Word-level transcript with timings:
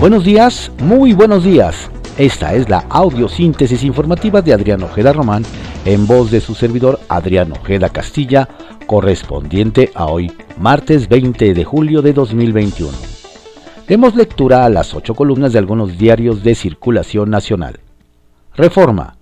Buenos 0.00 0.22
días, 0.22 0.70
muy 0.80 1.12
buenos 1.12 1.42
días. 1.42 1.90
Esta 2.18 2.54
es 2.54 2.68
la 2.68 2.84
audiosíntesis 2.88 3.82
informativa 3.82 4.40
de 4.40 4.52
Adrián 4.52 4.80
Ojeda 4.84 5.12
Román, 5.12 5.42
en 5.84 6.06
voz 6.06 6.30
de 6.30 6.40
su 6.40 6.54
servidor 6.54 7.00
Adrián 7.08 7.50
Ojeda 7.50 7.88
Castilla, 7.88 8.48
correspondiente 8.86 9.90
a 9.96 10.06
hoy, 10.06 10.30
martes 10.56 11.08
20 11.08 11.52
de 11.52 11.64
julio 11.64 12.00
de 12.00 12.12
2021. 12.12 12.92
Demos 13.88 14.14
lectura 14.14 14.64
a 14.64 14.68
las 14.68 14.94
ocho 14.94 15.16
columnas 15.16 15.52
de 15.52 15.58
algunos 15.58 15.98
diarios 15.98 16.44
de 16.44 16.54
circulación 16.54 17.28
nacional. 17.28 17.80
Reforma. 18.54 19.16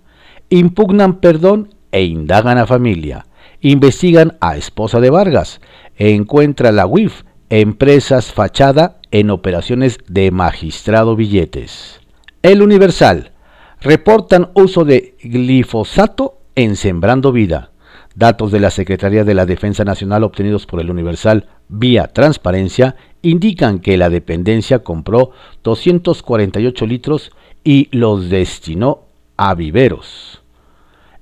Impugnan 0.51 1.21
perdón 1.21 1.75
e 1.91 2.05
indagan 2.05 2.59
a 2.59 2.67
familia. 2.67 3.25
Investigan 3.63 4.37
a 4.43 4.59
esposa 4.59 5.01
de 5.01 5.09
Vargas. 5.09 5.63
Encuentra 5.97 6.71
la 6.71 6.87
UIF, 6.87 7.23
empresas 7.51 8.33
fachada 8.33 8.99
en 9.11 9.31
operaciones 9.31 9.99
de 10.09 10.31
magistrado 10.31 11.17
billetes. 11.17 12.01
El 12.43 12.63
Universal. 12.63 13.33
Reportan 13.81 14.51
uso 14.55 14.85
de 14.85 15.17
glifosato 15.23 16.39
en 16.55 16.77
Sembrando 16.77 17.31
Vida. 17.31 17.71
Datos 18.15 18.51
de 18.51 18.61
la 18.61 18.71
Secretaría 18.71 19.25
de 19.25 19.35
la 19.35 19.47
Defensa 19.47 19.85
Nacional 19.85 20.25
obtenidos 20.25 20.67
por 20.67 20.81
el 20.81 20.91
Universal 20.91 21.49
vía 21.69 22.09
transparencia 22.09 22.97
indican 23.23 23.79
que 23.79 23.97
la 23.97 24.09
dependencia 24.09 24.81
compró 24.81 25.31
248 25.63 26.87
litros 26.87 27.31
y 27.63 27.89
los 27.93 28.31
destinó 28.31 29.03
a 29.37 29.55
viveros. 29.55 30.43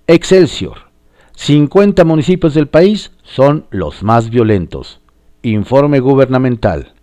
Excelsior. 0.06 0.90
50 1.36 2.04
municipios 2.04 2.54
del 2.54 2.68
país 2.68 3.10
son 3.24 3.66
los 3.70 4.02
más 4.02 4.30
violentos. 4.30 5.00
Informe 5.44 6.00
gubernamental. 6.00 6.94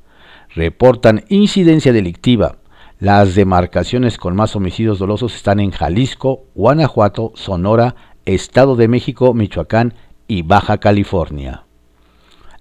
Reportan 0.56 1.26
incidencia 1.30 1.94
delictiva. 1.94 2.58
Las 2.98 3.36
demarcaciones 3.36 4.18
con 4.18 4.36
más 4.36 4.56
homicidios 4.56 4.98
dolosos 4.98 5.36
están 5.36 5.60
en 5.60 5.70
Jalisco, 5.70 6.46
Guanajuato, 6.56 7.34
Sonora, 7.36 7.96
Estado 8.26 8.76
de 8.76 8.88
México, 8.88 9.36
Michoacán 9.36 9.94
y 10.28 10.42
Baja 10.42 10.80
California. 10.80 11.66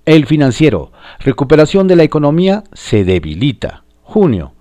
El 0.05 0.27
financiero, 0.27 0.92
recuperación 1.19 1.89
de 1.89 1.97
la 1.97 2.03
economía 2.03 2.62
se 2.75 3.05
debilita. 3.05 3.84
Junio, 4.03 4.53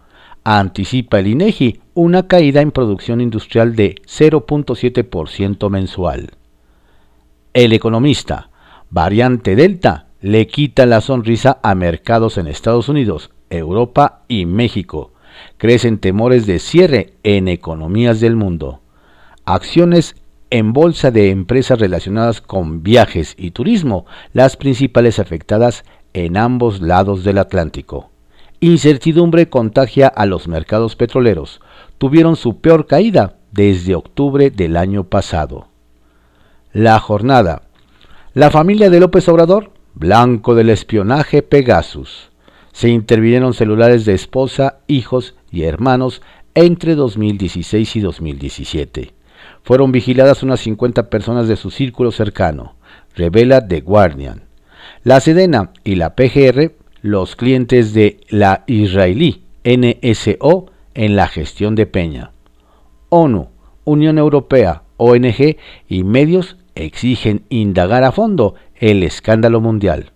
anticipa 0.45 1.19
el 1.19 1.27
INEGI 1.27 1.81
una 1.95 2.27
caída 2.27 2.61
en 2.61 2.71
producción 2.71 3.19
industrial 3.19 3.75
de 3.75 3.95
0.7% 4.05 5.69
mensual. 5.69 6.31
El 7.51 7.73
economista, 7.73 8.51
variante 8.89 9.57
Delta, 9.57 10.08
le 10.21 10.47
quita 10.47 10.85
la 10.85 11.01
sonrisa 11.01 11.59
a 11.63 11.75
mercados 11.75 12.37
en 12.37 12.47
Estados 12.47 12.89
Unidos, 12.89 13.31
Europa 13.49 14.23
y 14.27 14.45
México. 14.45 15.13
Crecen 15.57 15.99
temores 15.99 16.45
de 16.45 16.59
cierre 16.59 17.13
en 17.23 17.47
economías 17.47 18.19
del 18.19 18.35
mundo. 18.35 18.81
Acciones 19.45 20.15
en 20.49 20.73
bolsa 20.73 21.11
de 21.11 21.29
empresas 21.29 21.79
relacionadas 21.79 22.41
con 22.41 22.83
viajes 22.83 23.35
y 23.37 23.51
turismo, 23.51 24.05
las 24.33 24.57
principales 24.57 25.19
afectadas 25.19 25.85
en 26.13 26.37
ambos 26.37 26.81
lados 26.81 27.23
del 27.23 27.37
Atlántico. 27.37 28.09
Incertidumbre 28.59 29.47
contagia 29.47 30.07
a 30.07 30.25
los 30.25 30.47
mercados 30.47 30.95
petroleros. 30.97 31.61
Tuvieron 31.97 32.35
su 32.35 32.59
peor 32.59 32.87
caída 32.87 33.37
desde 33.51 33.95
octubre 33.95 34.49
del 34.49 34.75
año 34.75 35.05
pasado. 35.05 35.67
La 36.73 36.99
jornada. 36.99 37.61
La 38.33 38.51
familia 38.51 38.89
de 38.89 38.99
López 38.99 39.27
Obrador, 39.29 39.71
blanco 39.93 40.55
del 40.55 40.69
espionaje 40.69 41.41
Pegasus. 41.41 42.29
Se 42.71 42.89
intervinieron 42.89 43.53
celulares 43.53 44.05
de 44.05 44.13
esposa, 44.13 44.79
hijos 44.87 45.35
y 45.51 45.63
hermanos 45.63 46.21
entre 46.53 46.95
2016 46.95 47.95
y 47.95 47.99
2017 47.99 49.19
fueron 49.63 49.91
vigiladas 49.91 50.43
unas 50.43 50.61
50 50.61 51.09
personas 51.09 51.47
de 51.47 51.55
su 51.55 51.69
círculo 51.69 52.11
cercano, 52.11 52.75
revela 53.15 53.67
The 53.67 53.81
Guardian. 53.81 54.43
La 55.03 55.19
Sedena 55.19 55.71
y 55.83 55.95
la 55.95 56.15
PGR, 56.15 56.73
los 57.01 57.35
clientes 57.35 57.93
de 57.93 58.19
la 58.29 58.63
israelí 58.67 59.43
NSO 59.63 60.71
en 60.93 61.15
la 61.15 61.27
gestión 61.27 61.75
de 61.75 61.85
Peña. 61.85 62.31
ONU, 63.09 63.49
Unión 63.85 64.17
Europea, 64.17 64.83
ONG 64.97 65.57
y 65.87 66.03
medios 66.03 66.57
exigen 66.75 67.43
indagar 67.49 68.03
a 68.03 68.11
fondo 68.11 68.55
el 68.79 69.03
escándalo 69.03 69.61
mundial. 69.61 70.11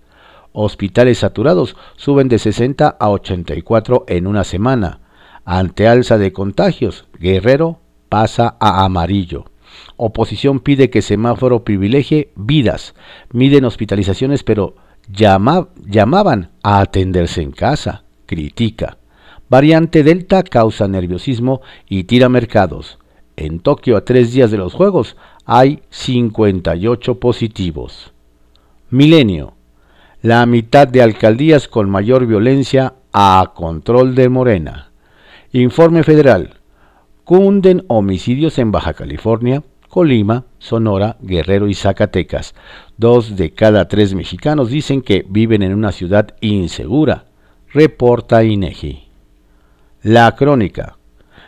Hospitales 0.52 1.18
saturados 1.18 1.76
suben 1.96 2.28
de 2.28 2.38
60 2.38 2.96
a 2.98 3.10
84 3.10 4.06
en 4.08 4.26
una 4.26 4.44
semana. 4.44 5.00
Ante 5.44 5.86
alza 5.86 6.16
de 6.18 6.32
contagios, 6.32 7.06
Guerrero 7.18 7.80
pasa 8.08 8.56
a 8.58 8.84
amarillo. 8.84 9.44
Oposición 9.98 10.60
pide 10.60 10.88
que 10.88 11.02
semáforo 11.02 11.62
privilegie 11.64 12.30
vidas. 12.34 12.94
Miden 13.30 13.66
hospitalizaciones, 13.66 14.42
pero 14.42 14.76
llamaban 15.12 16.50
a 16.62 16.80
atenderse 16.80 17.42
en 17.42 17.52
casa. 17.52 18.04
Critica. 18.24 18.96
Variante 19.50 20.02
Delta 20.02 20.42
causa 20.42 20.88
nerviosismo 20.88 21.60
y 21.86 22.04
tira 22.04 22.30
mercados. 22.30 22.98
En 23.36 23.60
Tokio, 23.60 23.98
a 23.98 24.06
tres 24.06 24.32
días 24.32 24.50
de 24.50 24.56
los 24.56 24.72
Juegos, 24.72 25.18
hay 25.44 25.82
58 25.90 27.20
positivos. 27.20 28.14
Milenio 28.88 29.58
la 30.22 30.44
mitad 30.46 30.88
de 30.88 31.00
alcaldías 31.00 31.68
con 31.68 31.88
mayor 31.88 32.26
violencia 32.26 32.94
a 33.12 33.52
control 33.54 34.16
de 34.16 34.28
Morena. 34.28 34.90
Informe 35.52 36.02
federal. 36.02 36.54
Cunden 37.22 37.84
homicidios 37.86 38.58
en 38.58 38.72
Baja 38.72 38.94
California, 38.94 39.62
Colima, 39.98 40.44
Sonora, 40.60 41.16
Guerrero 41.20 41.66
y 41.66 41.74
Zacatecas. 41.74 42.54
Dos 42.98 43.34
de 43.34 43.50
cada 43.50 43.88
tres 43.88 44.14
mexicanos 44.14 44.70
dicen 44.70 45.02
que 45.02 45.26
viven 45.28 45.60
en 45.64 45.74
una 45.74 45.90
ciudad 45.90 46.36
insegura, 46.40 47.24
reporta 47.72 48.44
INEGI. 48.44 49.08
La 50.04 50.36
crónica. 50.36 50.98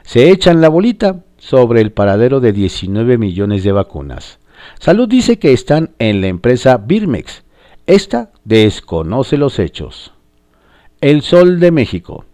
Se 0.03 0.33
echan 0.33 0.61
la 0.61 0.69
bolita 0.69 1.21
sobre 1.39 1.81
el 1.81 1.93
paradero 1.93 2.41
de 2.41 2.53
19 2.53 3.19
millones 3.19 3.63
de 3.63 3.71
vacunas. 3.71 4.41
Salud 4.81 5.09
dice 5.09 5.39
que 5.39 5.53
están 5.53 5.91
en 6.01 6.21
la 6.21 6.27
empresa 6.27 6.77
Birmex, 6.77 7.45
esta 7.87 8.33
desconoce 8.43 9.37
los 9.37 9.61
hechos. 9.61 10.13
El 11.01 11.23
Sol 11.23 11.61
de 11.61 11.71
México. 11.71 12.25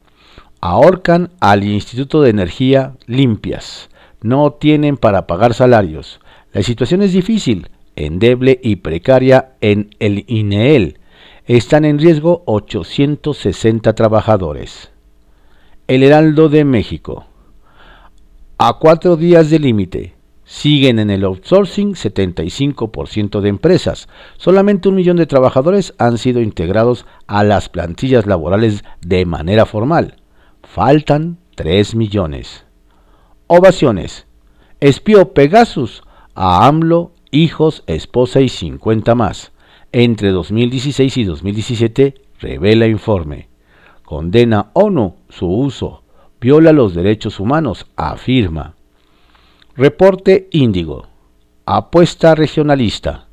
Ahorcan 0.63 1.29
al 1.41 1.63
Instituto 1.63 2.23
de 2.23 2.31
Energía 2.31 2.95
Limpias. 3.05 3.91
No 4.23 4.53
tienen 4.53 4.97
para 4.97 5.27
pagar 5.27 5.55
salarios. 5.55 6.21
La 6.53 6.63
situación 6.63 7.03
es 7.03 7.13
difícil, 7.13 7.69
endeble 7.97 8.61
y 8.63 8.77
precaria 8.77 9.53
en 9.61 9.91
el 9.99 10.25
INEEL. 10.27 10.99
Están 11.47 11.85
en 11.85 11.99
riesgo 11.99 12.43
860 12.47 13.95
trabajadores. 13.95 14.91
El 15.87 16.03
Heraldo 16.03 16.49
de 16.49 16.65
México. 16.65 17.27
A 18.59 18.79
cuatro 18.79 19.17
días 19.17 19.51
de 19.51 19.59
límite. 19.59 20.17
Siguen 20.45 20.99
en 20.99 21.11
el 21.11 21.25
outsourcing 21.25 21.95
75% 21.95 23.41
de 23.41 23.49
empresas. 23.49 24.09
Solamente 24.37 24.89
un 24.89 24.95
millón 24.95 25.17
de 25.17 25.27
trabajadores 25.27 25.95
han 25.99 26.19
sido 26.19 26.41
integrados 26.41 27.07
a 27.27 27.45
las 27.45 27.69
plantillas 27.69 28.27
laborales 28.27 28.85
de 29.01 29.27
manera 29.27 29.67
formal. 29.67 30.17
Faltan 30.63 31.39
3 31.57 31.95
millones. 31.95 32.66
Ovaciones. 33.49 34.27
Espió 34.81 35.33
Pegasus 35.33 36.03
a 36.35 36.67
AMLO, 36.67 37.13
hijos, 37.31 37.85
esposa 37.87 38.41
y 38.41 38.49
50 38.49 39.15
más. 39.15 39.53
Entre 39.93 40.31
2016 40.31 41.17
y 41.17 41.25
2017, 41.25 42.15
revela 42.41 42.89
informe. 42.89 43.49
Condena 44.05 44.71
ONU 44.73 45.15
su 45.29 45.47
uso. 45.49 46.03
Viola 46.41 46.73
los 46.73 46.93
derechos 46.93 47.39
humanos, 47.39 47.87
afirma. 47.95 48.75
Reporte 49.77 50.49
Índigo. 50.51 51.07
Apuesta 51.67 52.35
regionalista. 52.35 53.29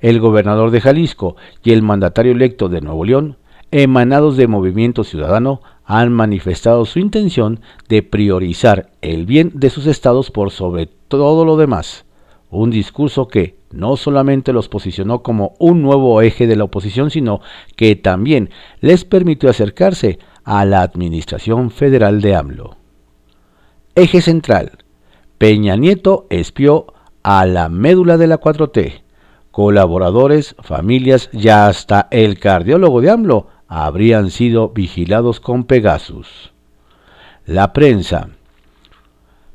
El 0.00 0.20
gobernador 0.20 0.70
de 0.70 0.80
Jalisco 0.80 1.36
y 1.62 1.72
el 1.72 1.82
mandatario 1.82 2.32
electo 2.32 2.70
de 2.70 2.80
Nuevo 2.80 3.04
León, 3.04 3.36
emanados 3.70 4.38
de 4.38 4.46
Movimiento 4.46 5.04
Ciudadano, 5.04 5.60
han 5.92 6.12
manifestado 6.12 6.84
su 6.84 7.00
intención 7.00 7.58
de 7.88 8.04
priorizar 8.04 8.92
el 9.00 9.26
bien 9.26 9.50
de 9.54 9.70
sus 9.70 9.88
estados 9.88 10.30
por 10.30 10.52
sobre 10.52 10.86
todo 10.86 11.44
lo 11.44 11.56
demás. 11.56 12.04
Un 12.48 12.70
discurso 12.70 13.26
que 13.26 13.56
no 13.72 13.96
solamente 13.96 14.52
los 14.52 14.68
posicionó 14.68 15.24
como 15.24 15.56
un 15.58 15.82
nuevo 15.82 16.22
eje 16.22 16.46
de 16.46 16.54
la 16.54 16.62
oposición, 16.62 17.10
sino 17.10 17.40
que 17.74 17.96
también 17.96 18.50
les 18.80 19.04
permitió 19.04 19.50
acercarse 19.50 20.20
a 20.44 20.64
la 20.64 20.82
administración 20.82 21.72
federal 21.72 22.20
de 22.20 22.36
AMLO. 22.36 22.76
Eje 23.96 24.22
central 24.22 24.84
Peña 25.38 25.74
Nieto 25.74 26.28
espió 26.30 26.86
a 27.24 27.44
la 27.46 27.68
médula 27.68 28.16
de 28.16 28.28
la 28.28 28.40
4T. 28.40 29.02
Colaboradores, 29.50 30.54
familias 30.60 31.30
y 31.32 31.48
hasta 31.48 32.06
el 32.12 32.38
cardiólogo 32.38 33.00
de 33.00 33.10
AMLO 33.10 33.48
habrían 33.70 34.32
sido 34.32 34.70
vigilados 34.70 35.38
con 35.38 35.62
Pegasus. 35.62 36.52
La 37.46 37.72
prensa. 37.72 38.30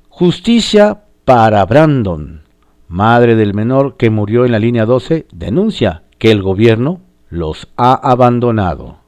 Justicia 0.07 1.03
para 1.25 1.65
Brandon. 1.65 2.43
Madre 2.87 3.35
del 3.35 3.53
menor 3.53 3.97
que 3.97 4.09
murió 4.09 4.45
en 4.45 4.53
la 4.53 4.59
línea 4.59 4.85
12 4.85 5.27
denuncia 5.33 6.03
que 6.17 6.31
el 6.31 6.41
gobierno 6.41 7.01
los 7.29 7.67
ha 7.75 7.93
abandonado. 7.93 8.99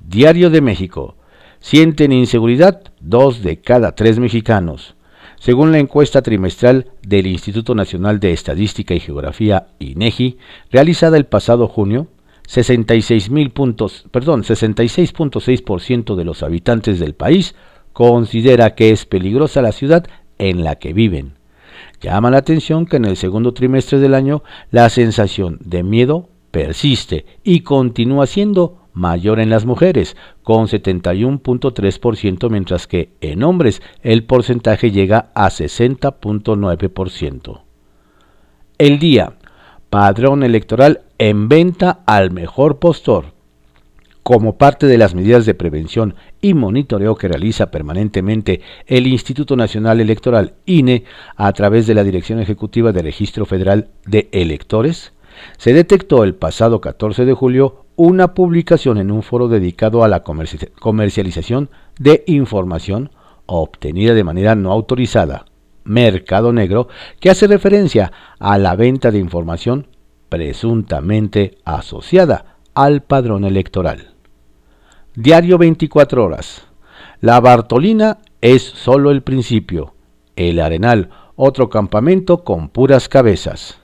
Diario 0.00 0.48
de 0.48 0.62
México. 0.62 1.16
Sienten 1.60 2.10
inseguridad 2.10 2.80
dos 3.00 3.42
de 3.42 3.60
cada 3.60 3.94
tres 3.94 4.18
mexicanos. 4.18 4.96
Según 5.38 5.70
la 5.70 5.78
encuesta 5.78 6.22
trimestral 6.22 6.92
del 7.02 7.26
Instituto 7.26 7.74
Nacional 7.74 8.20
de 8.20 8.32
Estadística 8.32 8.94
y 8.94 9.00
Geografía 9.00 9.66
INEGI, 9.80 10.38
realizada 10.70 11.18
el 11.18 11.26
pasado 11.26 11.68
junio, 11.68 12.08
66 12.46 13.30
puntos, 13.52 14.06
perdón, 14.10 14.42
66.6% 14.42 16.14
de 16.14 16.24
los 16.24 16.42
habitantes 16.42 16.98
del 16.98 17.14
país 17.14 17.54
considera 17.92 18.74
que 18.74 18.90
es 18.90 19.06
peligrosa 19.06 19.62
la 19.62 19.72
ciudad 19.72 20.06
en 20.38 20.64
la 20.64 20.76
que 20.76 20.92
viven. 20.92 21.34
Llama 22.00 22.30
la 22.30 22.38
atención 22.38 22.86
que 22.86 22.96
en 22.96 23.04
el 23.06 23.16
segundo 23.16 23.52
trimestre 23.54 23.98
del 23.98 24.14
año 24.14 24.44
la 24.70 24.88
sensación 24.90 25.58
de 25.64 25.82
miedo 25.82 26.28
persiste 26.50 27.24
y 27.42 27.60
continúa 27.60 28.26
siendo 28.26 28.78
mayor 28.92 29.40
en 29.40 29.48
las 29.50 29.66
mujeres, 29.66 30.16
con 30.42 30.68
71.3%, 30.68 32.50
mientras 32.50 32.86
que 32.86 33.10
en 33.20 33.42
hombres 33.42 33.82
el 34.02 34.24
porcentaje 34.24 34.92
llega 34.92 35.32
a 35.34 35.50
60.9%. 35.50 37.60
El 38.78 38.98
día, 38.98 39.34
padrón 39.90 40.42
electoral 40.42 41.03
en 41.18 41.48
venta 41.48 42.02
al 42.06 42.30
mejor 42.30 42.78
postor. 42.78 43.34
Como 44.22 44.56
parte 44.56 44.86
de 44.86 44.96
las 44.96 45.14
medidas 45.14 45.44
de 45.44 45.54
prevención 45.54 46.14
y 46.40 46.54
monitoreo 46.54 47.14
que 47.14 47.28
realiza 47.28 47.70
permanentemente 47.70 48.62
el 48.86 49.06
Instituto 49.06 49.54
Nacional 49.54 50.00
Electoral 50.00 50.54
INE 50.64 51.04
a 51.36 51.52
través 51.52 51.86
de 51.86 51.94
la 51.94 52.04
Dirección 52.04 52.40
Ejecutiva 52.40 52.92
de 52.92 53.02
Registro 53.02 53.44
Federal 53.44 53.90
de 54.06 54.28
Electores, 54.32 55.12
se 55.58 55.72
detectó 55.72 56.24
el 56.24 56.34
pasado 56.34 56.80
14 56.80 57.24
de 57.24 57.34
julio 57.34 57.84
una 57.96 58.34
publicación 58.34 58.98
en 58.98 59.10
un 59.10 59.22
foro 59.22 59.48
dedicado 59.48 60.04
a 60.04 60.08
la 60.08 60.22
comercialización 60.22 61.70
de 61.98 62.24
información 62.26 63.10
obtenida 63.46 64.14
de 64.14 64.24
manera 64.24 64.54
no 64.54 64.72
autorizada, 64.72 65.44
mercado 65.84 66.52
negro, 66.52 66.88
que 67.20 67.30
hace 67.30 67.46
referencia 67.46 68.10
a 68.38 68.58
la 68.58 68.74
venta 68.74 69.10
de 69.10 69.18
información 69.18 69.86
presuntamente 70.34 71.58
asociada 71.64 72.56
al 72.74 73.04
padrón 73.04 73.44
electoral. 73.44 74.14
Diario 75.14 75.58
24 75.58 76.24
horas. 76.24 76.66
La 77.20 77.38
Bartolina 77.38 78.18
es 78.40 78.62
solo 78.62 79.12
el 79.12 79.22
principio. 79.22 79.94
El 80.34 80.58
Arenal, 80.58 81.10
otro 81.36 81.70
campamento 81.70 82.42
con 82.42 82.68
puras 82.68 83.08
cabezas. 83.08 83.78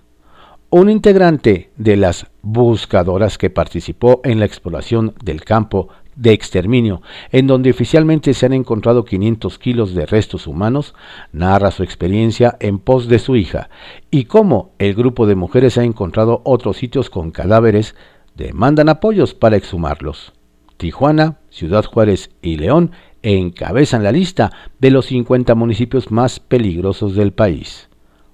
Un 0.70 0.91
integrante 0.91 1.70
de 1.76 1.97
las 1.97 2.26
buscadoras 2.43 3.38
que 3.38 3.50
participó 3.50 4.20
en 4.25 4.41
la 4.41 4.47
exploración 4.47 5.14
del 5.23 5.44
campo 5.44 5.88
de 6.20 6.32
exterminio, 6.32 7.00
en 7.32 7.46
donde 7.46 7.70
oficialmente 7.70 8.34
se 8.34 8.44
han 8.44 8.52
encontrado 8.52 9.06
500 9.06 9.58
kilos 9.58 9.94
de 9.94 10.05
restos 10.05 10.46
humanos, 10.46 10.94
narra 11.32 11.70
su 11.70 11.82
experiencia 11.82 12.58
en 12.61 12.78
pos 12.78 13.08
de 13.08 13.19
su 13.19 13.37
hija 13.37 13.70
y 14.11 14.25
cómo 14.25 14.72
el 14.78 14.94
grupo 14.94 15.26
de 15.26 15.34
mujeres 15.34 15.78
ha 15.78 15.84
encontrado 15.84 16.43
otros 16.44 16.76
sitios 16.76 17.08
con 17.08 17.31
cadáveres, 17.31 17.96
demandan 18.37 18.90
apoyos 18.90 19.32
para 19.32 19.56
exhumarlos. 19.56 20.34
Tijuana, 20.76 21.38
Ciudad 21.49 21.87
Juárez 21.87 22.31
y 22.43 22.56
León 22.56 22.93
encabezan 23.23 24.02
la 24.02 24.12
lista 24.12 24.52
de 24.78 24.90
los 24.90 25.06
50 25.06 25.55
municipios 25.55 26.11
más 26.11 26.38
peligrosos 26.38 27.14
del 27.14 27.32
país. 27.32 27.88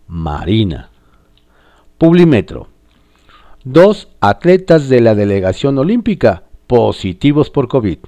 Marina. 0.08 0.90
Publimetro. 1.98 2.68
Dos 3.62 4.08
atletas 4.20 4.88
de 4.88 5.00
la 5.00 5.14
delegación 5.14 5.78
olímpica 5.78 6.45
positivos 6.66 7.50
por 7.50 7.68
COVID. 7.68 7.98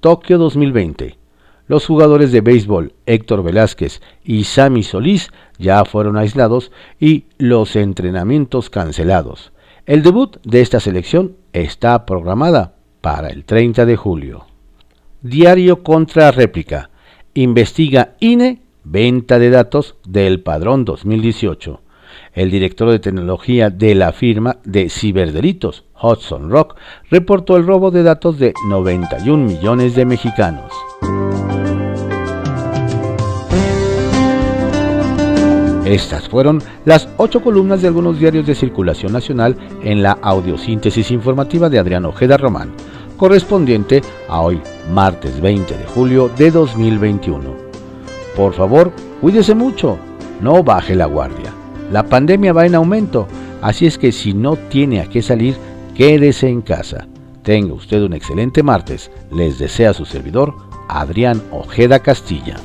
Tokio 0.00 0.38
2020. 0.38 1.18
Los 1.66 1.86
jugadores 1.86 2.32
de 2.32 2.40
béisbol 2.40 2.94
Héctor 3.06 3.42
Velázquez 3.42 4.00
y 4.24 4.44
Sami 4.44 4.82
Solís 4.82 5.30
ya 5.58 5.84
fueron 5.84 6.16
aislados 6.16 6.72
y 6.98 7.26
los 7.38 7.76
entrenamientos 7.76 8.70
cancelados. 8.70 9.52
El 9.86 10.02
debut 10.02 10.38
de 10.44 10.60
esta 10.62 10.80
selección 10.80 11.36
está 11.52 12.06
programada 12.06 12.74
para 13.00 13.28
el 13.28 13.44
30 13.44 13.86
de 13.86 13.96
julio. 13.96 14.46
Diario 15.22 15.82
contra 15.82 16.32
réplica. 16.32 16.90
Investiga 17.34 18.14
INE 18.20 18.62
venta 18.84 19.38
de 19.38 19.50
datos 19.50 19.96
del 20.04 20.40
padrón 20.40 20.84
2018 20.84 21.80
el 22.34 22.50
director 22.50 22.90
de 22.90 22.98
tecnología 22.98 23.70
de 23.70 23.94
la 23.94 24.12
firma 24.12 24.58
de 24.64 24.88
ciberdelitos, 24.88 25.84
Hudson 26.00 26.50
Rock, 26.50 26.76
reportó 27.10 27.56
el 27.56 27.66
robo 27.66 27.90
de 27.90 28.02
datos 28.02 28.38
de 28.38 28.54
91 28.68 29.44
millones 29.44 29.94
de 29.94 30.04
mexicanos. 30.04 30.72
Estas 35.90 36.28
fueron 36.28 36.62
las 36.84 37.08
ocho 37.16 37.42
columnas 37.42 37.82
de 37.82 37.88
algunos 37.88 38.20
diarios 38.20 38.46
de 38.46 38.54
circulación 38.54 39.12
nacional 39.12 39.56
en 39.82 40.04
la 40.04 40.12
audiosíntesis 40.12 41.10
informativa 41.10 41.68
de 41.68 41.80
Adrián 41.80 42.04
Ojeda 42.04 42.36
Román, 42.36 42.70
correspondiente 43.16 44.00
a 44.28 44.40
hoy, 44.40 44.60
martes 44.92 45.40
20 45.40 45.76
de 45.76 45.84
julio 45.86 46.30
de 46.38 46.52
2021. 46.52 47.54
Por 48.36 48.54
favor, 48.54 48.92
cuídese 49.20 49.54
mucho, 49.56 49.98
no 50.40 50.62
baje 50.62 50.94
la 50.94 51.06
guardia. 51.06 51.52
La 51.90 52.04
pandemia 52.04 52.52
va 52.52 52.66
en 52.66 52.76
aumento, 52.76 53.26
así 53.62 53.86
es 53.86 53.98
que 53.98 54.12
si 54.12 54.32
no 54.32 54.56
tiene 54.56 55.00
a 55.00 55.06
qué 55.06 55.22
salir, 55.22 55.56
quédese 55.94 56.48
en 56.48 56.62
casa. 56.62 57.08
Tenga 57.42 57.74
usted 57.74 58.02
un 58.02 58.12
excelente 58.12 58.62
martes. 58.62 59.10
Les 59.32 59.58
desea 59.58 59.92
su 59.92 60.04
servidor, 60.04 60.54
Adrián 60.88 61.42
Ojeda 61.50 61.98
Castilla. 61.98 62.56